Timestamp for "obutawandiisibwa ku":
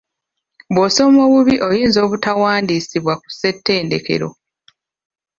2.05-3.27